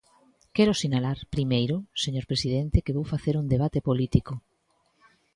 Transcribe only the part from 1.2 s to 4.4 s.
primeiro, señor presidente, que vou facer un debate político.